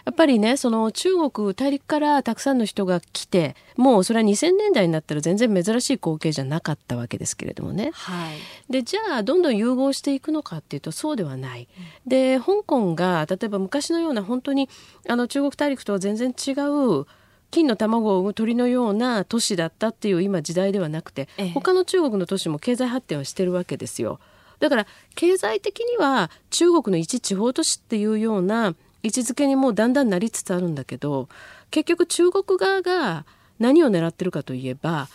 [0.07, 7.91] やっぱりねその中国大陸からたくさんの人が来てもうそれは2000年代になったら全然珍しい光景じゃなかったわけですけれどもね。
[7.93, 11.67] はい、でじゃあどんどん融合していくのかっていうとそうではない。
[12.07, 14.69] で香港が例えば昔のような本当に
[15.09, 17.07] あの中国大陸とは全然違う
[17.51, 24.21] 金の卵を産む鳥のような都市だったっていう今時代ではなくて、ええ、他の中国の都市も経済発展をしてるわけですよ。
[24.59, 31.29] だから経済的には中国の一地方都市っていうような位置づけにもうだんだんなりつつあるんだけど
[31.71, 33.25] 結局中国側が
[33.59, 35.09] 何を狙ってるかといえば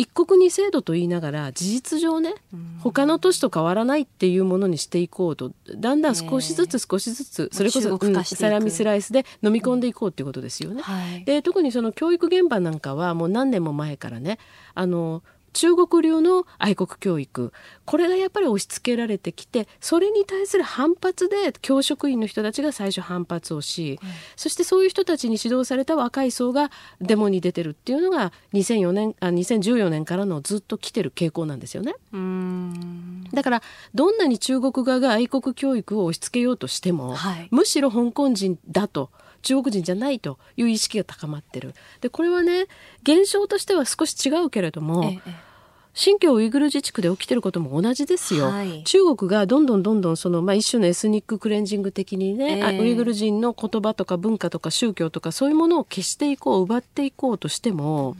[0.00, 2.34] 一国二制度と言いながら事実上ね、
[2.82, 10.80] 他の都市と変わらないっていうものにしていこうとだんだん少しずつ少しずつ、それこそ、うん、サラミスライスで飲み込んでいこうっていうことですよね。
[10.80, 14.38] はい、で特にその教育現場なんかはもう何年も前からね
[14.74, 15.22] あの
[15.52, 17.52] 中国流の愛国教育。
[17.84, 26.70] これがやっぱり押し付けられてきてそれに対する反発で教職員の人たちが最初反発をし、うん、そしてそういう人たちに指導された若い層が
[27.00, 31.94] デモに出てるっていうのが2004年あ2014年からのずっと来てる傾向なんですよね。
[33.32, 33.62] だから
[33.94, 39.10] どんなに中国側が愛国教育を押し付けようとしても、はい、むしろ香港人だと
[39.42, 41.74] 中国人じゃないという意識が高まってる。
[42.00, 42.66] でこれはね
[43.02, 45.34] 現象としては少し違うけれども、ええ、
[45.94, 48.46] 新疆ウイグル自治区で起きてることも同じですよ。
[48.46, 58.16] はい、中国がどんどんどんどんその、まあ、一種のエスニッククレンジング的にね、えー、ウイグル人の言葉とか文化とか宗教とかそういうものを消していこう奪っていこうとしても、うん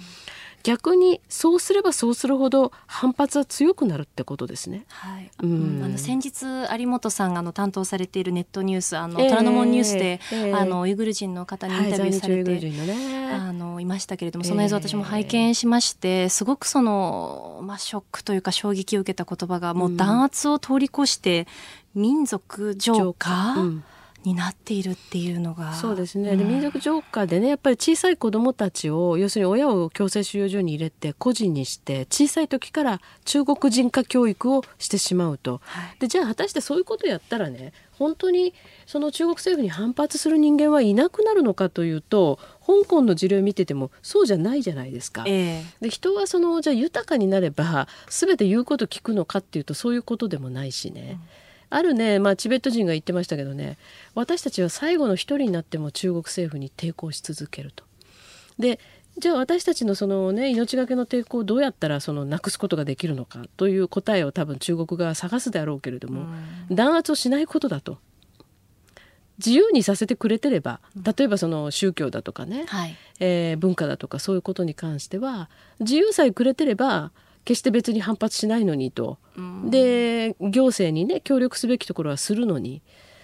[0.62, 4.84] 逆にそうすればそうするほど反発は強くなるってことですね。
[4.88, 5.30] はい。
[5.42, 6.44] うん、あの先日
[6.78, 21.46] 有本さんがあの担当されているネットニュースあの、虎ノ門ニュースで、えー、あのウイグル人の方にインタビューされて、はいね、あのいましたけれどもその映像私も拝見しまして、すごくそのまあショックというか衝撃を受けた言葉がもう弾圧を通り越して
[21.94, 23.54] 民族浄化。
[23.54, 23.84] うん
[24.24, 25.72] になっているっていうのが。
[25.74, 38.54] そうですね、で民族浄化でねやっぱり小さい子どもたちを要するに親を強制収容所に入れて個人にして小さい時から中国人化教育をしてしまうと、はい、でじゃあ果たしてそういうことやったらね本当に
[38.86, 45.24] その中国政府に反発する人間はいなくなるのかというと香港の事例を見ててもそうじゃないじゃないですか。
[45.26, 51.18] えー、で人はそのじゃあ豊かになれば全て言うこと聞くのかっていうとそういうことでもないしね。
[51.44, 53.78] うんあるね、まあ、チベット人が言ってましたけどね
[54.14, 57.84] 私たちは最後の一人になっても中国政府に抵抗し続けると。
[58.58, 58.78] で
[59.18, 66.26] じゃあ私たちのそのね命がけの抵抗をどうやったらそのなくすことができるのかという答えを多分中国側は探すであろうけれども、
[66.70, 67.98] 弾圧をしないことだと。
[69.38, 75.48] 自由にさせてくれてれば例えばその宗教だとかね、はい、えー、文化だとかそういうことに関しては
[75.80, 77.10] 自由さえくれてれば
[77.44, 79.18] 決して別に反発しないのにと、
[79.64, 82.82] で行政にね協力すべきところはするのに。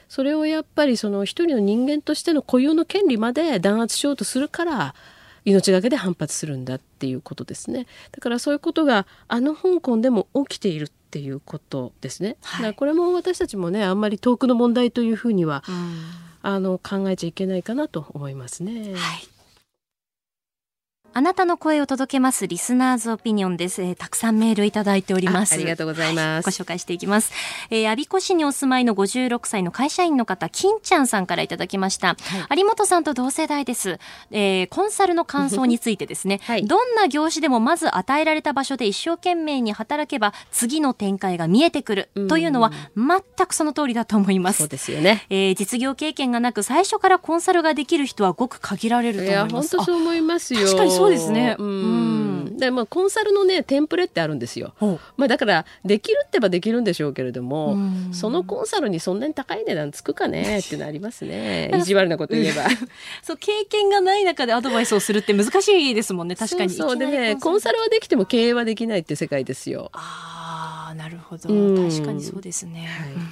[0.09, 4.95] それをやっぱりその一人の人間としての固有の権利まで弾圧しようとするから
[5.45, 7.87] 命がけで反発するんだっていうことですね。
[8.13, 15.63] だからそういうことがあの香港でも起きているっていうことですね、はい、だからこれも私たちもねあんまり遠くの問題というふうには、
[16.43, 18.95] あの考えちゃいけないかなと思いますね。
[18.95, 19.29] はい
[21.17, 25.55] あなたの声を届けますリスナーズオピニオンです、えー、たくさんメールいただいております。
[25.55, 27.33] ありがとうございます、はい、ご紹介していきます、
[27.71, 33.99] えー、阿鼻子市にお住まいの56歳の会社員の方金ちゃんさんからいただきました、はい、有本さんと同世代です、
[34.31, 42.11] えー、コンサルの感想についてですね、 はい、どんな業種でもまず与えられた場所で一生懸命に働けば次の展開が見えてくる。
[42.29, 44.59] というのは全くその通りだと思います。
[44.59, 49.77] そうですよね、えー、実業経験がなく最初からコンサルができる人はごく限られると思います。
[49.77, 50.61] 本当そう思いますよ。
[50.61, 51.57] 確かにそうですね。
[51.59, 52.57] うん。
[52.57, 54.75] で、まあ、コンサルのね、テンプレってあるんですよ。
[55.17, 57.77] まあ、だから、できるってばできるんでしょうけれども、
[58.13, 60.59] そのコンサルにそんなに高い値段つくかね？
[60.65, 61.71] ってなりますね。
[61.75, 62.65] 意地悪なこと言えば。
[63.23, 66.71] そう、経験がない中でアドバイスをするって難しいですもんね、確かに。
[66.71, 69.91] そうでね、コンサルはできても経営はできないって世界ですよ。
[69.93, 70.46] ああ。
[70.95, 73.13] なるほど、確かにそうですね、はい。
[73.13, 73.31] うん、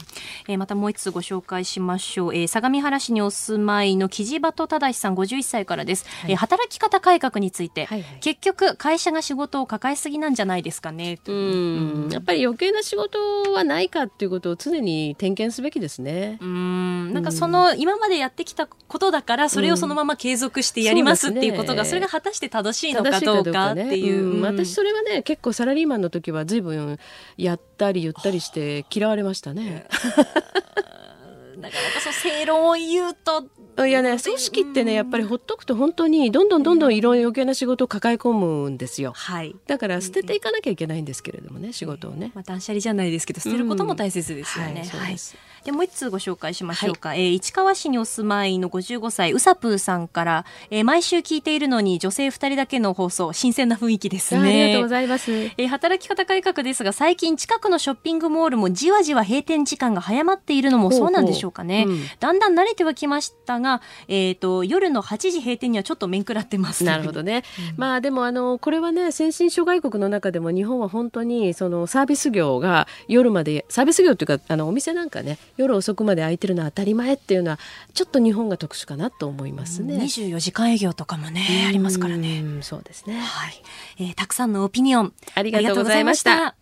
[0.48, 11.32] えー、またもう一つご紹介しましょう、えー、相模原市にお住まいの木地場と正さん51歳からです、はい、えー、働き方改革について、はいはい、結局会社が仕事を抱えすぎなんじゃないですかねう。
[11.32, 16.38] ん、やっぱり余計な仕事はないかっていうことを常に点検すべきですね。
[16.40, 17.12] うん。
[17.12, 24.36] なんかその今までやってきたことだからそれをそのまま継続してやりますっていうことが、それが果たして正しいのかどうかっていう、ね。
[24.36, 26.98] うん、私それはね結構サラリーマンの時は随分
[27.44, 29.86] やったり言ったりして嫌われましたね。
[31.56, 33.48] なかなかそう正論を言うと。
[33.86, 45.16] いやね組織ってねやっぱりほっとくと本当にどんどんどんどんいろいろ余計な仕事を抱え込むんですよ、はい、だから捨てていかなきゃいけないんですけれどもね仕事をね、まあ、断捨離じゃないですけど捨てることも大切ですよね、うん、はい、
[45.64, 54.40] でもう一通ご紹介しましょうか、はい、えー、市川市にお住まいの55歳うさぷーさんから、えー、毎週聞いているのに女性2人だけの放送新鮮な雰囲気ですね。
[54.40, 66.84] ありがとうございます、えー、働き方改革ですが最近近くのショッピングモールもじわじわ閉店時間が早まっているのもそうなんでしょうかね、うん、だんだん慣れてはきましたが、えーと、夜の8時閉店にはちょっと面食らってます。
[66.84, 67.42] なるほどね、
[67.72, 77.58] うん、まあでもあのこれはね先進諸外国の中でも日本は本当にそのサービス業が夜までサービス業っていうかあのお店なんかね夜遅くまで空いてるのは当たり前っていうのは
[77.92, 79.96] ちょっと日本が特殊かなと思いますね。
[79.96, 82.44] 24時間営業とかもねありますからね。
[82.62, 83.18] そうですね。
[83.20, 83.62] はい、
[83.98, 86.56] えー、たくさんのオピニオンありがとうございました。